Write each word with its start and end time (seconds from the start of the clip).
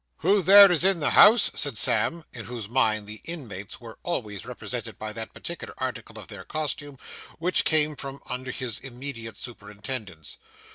'Who 0.17 0.41
there 0.41 0.71
is 0.71 0.83
in 0.83 0.99
the 0.99 1.11
house!' 1.11 1.51
said 1.53 1.77
Sam, 1.77 2.25
in 2.33 2.45
whose 2.45 2.67
mind 2.67 3.05
the 3.05 3.21
inmates 3.23 3.79
were 3.79 3.99
always 4.01 4.47
represented 4.47 4.97
by 4.97 5.13
that 5.13 5.31
particular 5.31 5.75
article 5.77 6.17
of 6.17 6.27
their 6.27 6.43
costume, 6.43 6.97
which 7.37 7.65
came 7.65 7.95
under 8.25 8.49
his 8.49 8.79
immediate 8.79 9.37
superintendence. 9.37 10.37